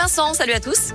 [0.00, 0.94] Vincent, salut à tous.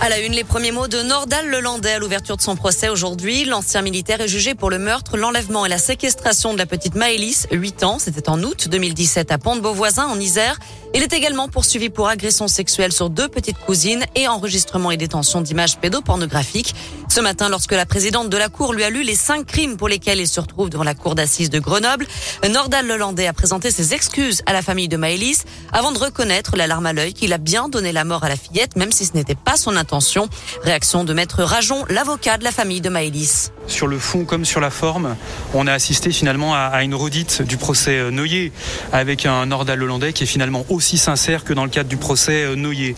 [0.00, 3.44] À la une, les premiers mots de Nordal Lelandais à l'ouverture de son procès aujourd'hui.
[3.44, 7.46] L'ancien militaire est jugé pour le meurtre, l'enlèvement et la séquestration de la petite Maëlys,
[7.52, 7.98] 8 ans.
[7.98, 10.58] C'était en août 2017 à Pont-de-Beauvoisin, en Isère.
[10.94, 15.42] Il est également poursuivi pour agression sexuelle sur deux petites cousines et enregistrement et détention
[15.42, 16.74] d'images pédopornographiques.
[17.10, 19.88] Ce matin, lorsque la présidente de la Cour lui a lu les cinq crimes pour
[19.88, 22.06] lesquels il se retrouve devant la Cour d'assises de Grenoble,
[22.48, 26.86] Nordal Lelandais a présenté ses excuses à la famille de Maëlys avant de reconnaître l'alarme
[26.86, 29.34] à l'œil qu'il a bien donné la mort à la fillette, même si ce n'était
[29.34, 30.28] pas son intention.
[30.62, 33.50] Réaction de Maître Rajon, l'avocat de la famille de Maëlys.
[33.66, 35.16] Sur le fond comme sur la forme,
[35.52, 38.52] on a assisté finalement à une redite du procès Noyer
[38.92, 42.44] avec un Nordal Lelandais qui est finalement aussi sincère que dans le cadre du procès
[42.44, 42.94] euh, Noyer.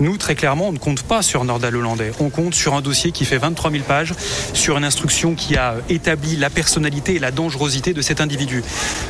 [0.00, 2.12] Nous, très clairement, on ne compte pas sur Nordal Hollandais.
[2.20, 4.14] On compte sur un dossier qui fait 23 000 pages,
[4.54, 8.62] sur une instruction qui a établi la personnalité et la dangerosité de cet individu.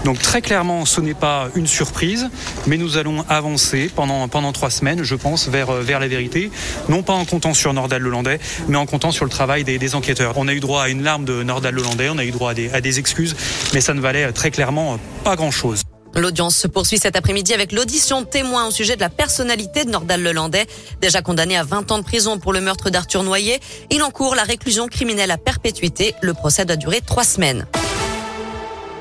[0.05, 2.29] Donc très clairement, ce n'est pas une surprise,
[2.67, 6.51] mais nous allons avancer pendant, pendant trois semaines, je pense, vers, euh, vers la vérité.
[6.89, 10.35] Non pas en comptant sur Nordal Hollandais, mais en comptant sur le travail des, enquêteurs.
[10.37, 12.81] On a eu droit à une larme de Nordal Hollandais, on a eu droit à
[12.81, 13.35] des, excuses,
[13.75, 15.83] mais ça ne valait très clairement pas grand-chose.
[16.21, 20.23] L'audience se poursuit cet après-midi avec l'audition témoin au sujet de la personnalité de Nordal
[20.23, 20.67] Lelandais.
[21.01, 23.59] Déjà condamné à 20 ans de prison pour le meurtre d'Arthur Noyer,
[23.91, 26.15] il encourt la réclusion criminelle à perpétuité.
[26.21, 27.67] Le procès doit durer trois semaines.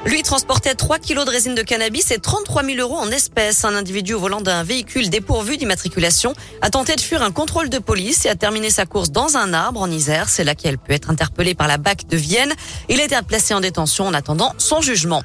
[0.06, 3.66] Lui transportait 3 kilos de résine de cannabis et 33 000 euros en espèces.
[3.66, 7.80] Un individu au volant d'un véhicule dépourvu d'immatriculation a tenté de fuir un contrôle de
[7.80, 10.30] police et a terminé sa course dans un arbre en Isère.
[10.30, 12.54] C'est là qu'elle peut être interpellée par la BAC de Vienne.
[12.88, 15.22] Il a été placé en détention en attendant son jugement.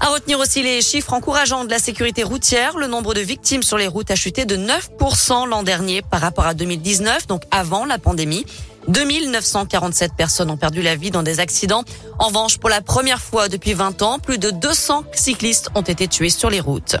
[0.00, 2.78] À retenir aussi les chiffres encourageants de la sécurité routière.
[2.78, 6.46] Le nombre de victimes sur les routes a chuté de 9% l'an dernier par rapport
[6.46, 8.46] à 2019, donc avant la pandémie.
[8.88, 11.84] 2947 personnes ont perdu la vie dans des accidents.
[12.18, 16.08] En revanche, pour la première fois depuis 20 ans, plus de 200 cyclistes ont été
[16.08, 16.96] tués sur les routes.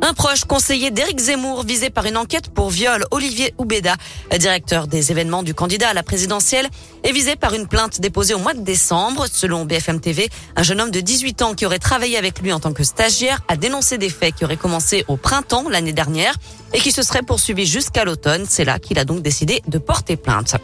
[0.00, 3.96] Un proche conseiller d'Éric Zemmour visé par une enquête pour viol, Olivier Oubeda,
[4.38, 6.68] directeur des événements du candidat à la présidentielle,
[7.02, 9.26] est visé par une plainte déposée au mois de décembre.
[9.26, 12.60] Selon BFM TV, un jeune homme de 18 ans qui aurait travaillé avec lui en
[12.60, 16.34] tant que stagiaire a dénoncé des faits qui auraient commencé au printemps l'année dernière
[16.72, 18.46] et qui se seraient poursuivis jusqu'à l'automne.
[18.48, 20.56] C'est là qu'il a donc décidé de porter plainte.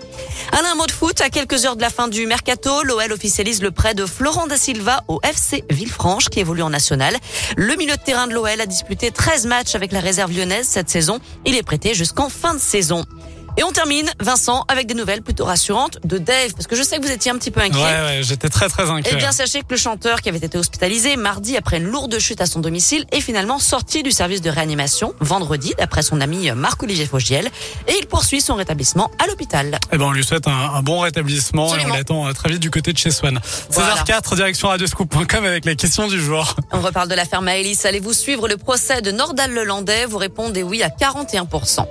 [0.52, 3.70] un mot de foot, à quelques heures de la fin du mercato, l'OL officialise le
[3.70, 7.16] prêt de Florent da Silva au FC Villefranche qui évolue en national.
[7.56, 10.90] Le milieu de terrain de l'OL a disputé 13 matchs avec la réserve lyonnaise cette
[10.90, 11.20] saison.
[11.44, 13.04] Il est prêté jusqu'en fin de saison.
[13.56, 16.98] Et on termine, Vincent, avec des nouvelles plutôt rassurantes de Dave, parce que je sais
[16.98, 17.78] que vous étiez un petit peu inquiet.
[17.78, 19.12] Ouais, ouais, j'étais très très inquiet.
[19.12, 22.40] Eh bien, sachez que le chanteur qui avait été hospitalisé mardi après une lourde chute
[22.40, 27.06] à son domicile est finalement sorti du service de réanimation vendredi, d'après son ami Marc-Olivier
[27.06, 27.48] Fogiel,
[27.86, 29.78] et il poursuit son rétablissement à l'hôpital.
[29.92, 32.70] Eh ben, on lui souhaite un, bon rétablissement et on l'attend euh, très vite du
[32.70, 33.38] côté de chez Swan.
[33.70, 36.56] César 4, direction radioscoop.com avec les questions du jour.
[36.72, 37.84] On reparle de l'affaire Maëlys.
[37.84, 40.06] Allez-vous suivre le procès de Nordal Lelandais?
[40.06, 41.86] Vous répondez oui à 41%.